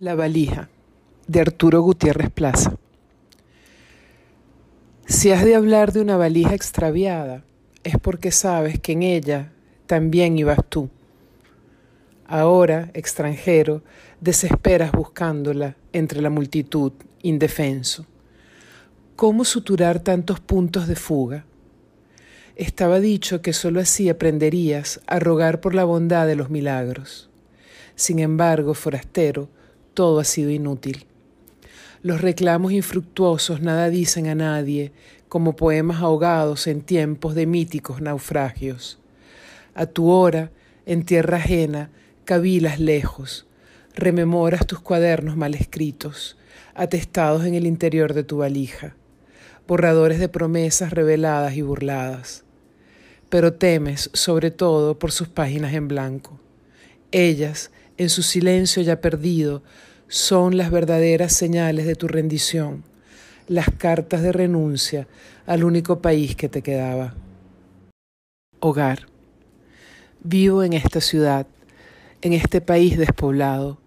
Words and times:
La 0.00 0.16
valija 0.16 0.68
de 1.28 1.40
Arturo 1.40 1.80
Gutiérrez 1.80 2.28
Plaza. 2.28 2.76
Si 5.06 5.30
has 5.30 5.44
de 5.44 5.54
hablar 5.54 5.92
de 5.92 6.00
una 6.00 6.16
valija 6.16 6.52
extraviada, 6.52 7.44
es 7.84 7.96
porque 8.02 8.32
sabes 8.32 8.80
que 8.80 8.90
en 8.90 9.04
ella 9.04 9.52
también 9.86 10.36
ibas 10.36 10.58
tú. 10.68 10.90
Ahora, 12.26 12.90
extranjero, 12.92 13.84
desesperas 14.20 14.90
buscándola 14.90 15.76
entre 15.92 16.20
la 16.20 16.28
multitud, 16.28 16.90
indefenso. 17.22 18.04
¿Cómo 19.14 19.44
suturar 19.44 20.00
tantos 20.00 20.40
puntos 20.40 20.88
de 20.88 20.96
fuga? 20.96 21.44
Estaba 22.56 22.98
dicho 22.98 23.42
que 23.42 23.52
sólo 23.52 23.78
así 23.78 24.08
aprenderías 24.08 25.00
a 25.06 25.20
rogar 25.20 25.60
por 25.60 25.72
la 25.72 25.84
bondad 25.84 26.26
de 26.26 26.34
los 26.34 26.50
milagros. 26.50 27.30
Sin 27.94 28.18
embargo, 28.18 28.74
forastero, 28.74 29.48
todo 29.94 30.20
ha 30.20 30.24
sido 30.24 30.50
inútil. 30.50 31.06
Los 32.02 32.20
reclamos 32.20 32.72
infructuosos 32.72 33.62
nada 33.62 33.88
dicen 33.88 34.26
a 34.26 34.34
nadie, 34.34 34.92
como 35.28 35.56
poemas 35.56 36.02
ahogados 36.02 36.66
en 36.66 36.82
tiempos 36.82 37.34
de 37.34 37.46
míticos 37.46 38.00
naufragios. 38.00 38.98
A 39.74 39.86
tu 39.86 40.10
hora, 40.10 40.50
en 40.86 41.04
tierra 41.04 41.38
ajena, 41.38 41.90
cavilas 42.24 42.78
lejos, 42.78 43.46
rememoras 43.94 44.66
tus 44.66 44.80
cuadernos 44.80 45.36
mal 45.36 45.54
escritos, 45.54 46.36
atestados 46.74 47.44
en 47.46 47.54
el 47.54 47.66
interior 47.66 48.14
de 48.14 48.22
tu 48.22 48.38
valija, 48.38 48.96
borradores 49.66 50.18
de 50.18 50.28
promesas 50.28 50.92
reveladas 50.92 51.54
y 51.56 51.62
burladas. 51.62 52.44
Pero 53.28 53.54
temes, 53.54 54.10
sobre 54.12 54.50
todo, 54.50 54.98
por 54.98 55.10
sus 55.10 55.28
páginas 55.28 55.72
en 55.74 55.88
blanco. 55.88 56.38
Ellas, 57.10 57.70
en 57.96 58.08
su 58.08 58.22
silencio 58.22 58.82
ya 58.82 59.00
perdido, 59.00 59.62
son 60.08 60.56
las 60.56 60.70
verdaderas 60.70 61.32
señales 61.32 61.86
de 61.86 61.94
tu 61.94 62.08
rendición, 62.08 62.84
las 63.48 63.70
cartas 63.70 64.22
de 64.22 64.32
renuncia 64.32 65.06
al 65.46 65.64
único 65.64 66.00
país 66.00 66.36
que 66.36 66.48
te 66.48 66.62
quedaba. 66.62 67.14
Hogar. 68.60 69.06
Vivo 70.22 70.62
en 70.62 70.72
esta 70.72 71.00
ciudad, 71.00 71.46
en 72.22 72.32
este 72.32 72.60
país 72.60 72.96
despoblado, 72.96 73.78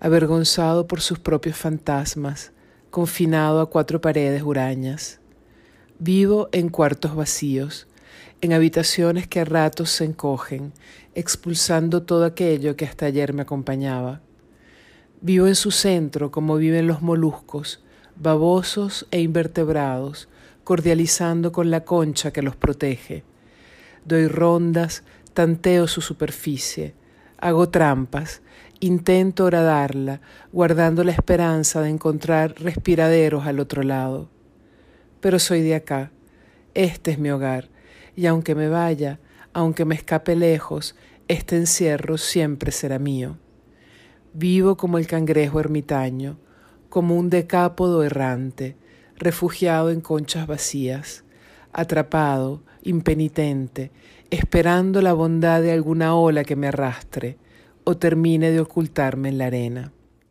avergonzado 0.00 0.86
por 0.86 1.00
sus 1.00 1.18
propios 1.18 1.56
fantasmas, 1.56 2.52
confinado 2.90 3.60
a 3.60 3.70
cuatro 3.70 4.00
paredes 4.00 4.42
hurañas. 4.42 5.20
Vivo 5.98 6.48
en 6.52 6.68
cuartos 6.68 7.14
vacíos, 7.14 7.86
en 8.40 8.52
habitaciones 8.52 9.26
que 9.26 9.40
a 9.40 9.44
ratos 9.44 9.90
se 9.90 10.04
encogen, 10.04 10.72
expulsando 11.14 12.02
todo 12.02 12.24
aquello 12.24 12.76
que 12.76 12.84
hasta 12.84 13.06
ayer 13.06 13.32
me 13.32 13.42
acompañaba. 13.42 14.20
Vivo 15.20 15.46
en 15.46 15.54
su 15.54 15.70
centro 15.70 16.30
como 16.30 16.56
viven 16.56 16.86
los 16.86 17.02
moluscos, 17.02 17.82
babosos 18.16 19.06
e 19.10 19.20
invertebrados, 19.20 20.28
cordializando 20.64 21.52
con 21.52 21.70
la 21.70 21.84
concha 21.84 22.32
que 22.32 22.42
los 22.42 22.56
protege. 22.56 23.24
Doy 24.04 24.28
rondas, 24.28 25.04
tanteo 25.32 25.86
su 25.86 26.00
superficie, 26.00 26.94
hago 27.38 27.68
trampas, 27.68 28.42
intento 28.80 29.44
horadarla, 29.44 30.20
guardando 30.52 31.04
la 31.04 31.12
esperanza 31.12 31.80
de 31.80 31.90
encontrar 31.90 32.54
respiraderos 32.58 33.46
al 33.46 33.60
otro 33.60 33.82
lado. 33.82 34.28
Pero 35.20 35.38
soy 35.38 35.62
de 35.62 35.74
acá, 35.74 36.10
este 36.74 37.12
es 37.12 37.18
mi 37.18 37.30
hogar, 37.30 37.68
y 38.16 38.26
aunque 38.26 38.54
me 38.54 38.68
vaya, 38.68 39.20
aunque 39.52 39.84
me 39.84 39.94
escape 39.94 40.34
lejos, 40.34 40.96
este 41.28 41.56
encierro 41.56 42.18
siempre 42.18 42.72
será 42.72 42.98
mío. 42.98 43.36
Vivo 44.32 44.76
como 44.76 44.98
el 44.98 45.06
cangrejo 45.06 45.60
ermitaño, 45.60 46.38
como 46.88 47.16
un 47.16 47.30
decápodo 47.30 48.02
errante, 48.02 48.76
refugiado 49.16 49.90
en 49.90 50.00
conchas 50.00 50.46
vacías, 50.46 51.24
atrapado, 51.72 52.62
impenitente, 52.82 53.92
esperando 54.30 55.02
la 55.02 55.12
bondad 55.12 55.62
de 55.62 55.72
alguna 55.72 56.14
ola 56.14 56.44
que 56.44 56.56
me 56.56 56.68
arrastre 56.68 57.38
o 57.84 57.96
termine 57.96 58.50
de 58.50 58.60
ocultarme 58.60 59.28
en 59.28 59.38
la 59.38 59.46
arena. 59.46 59.92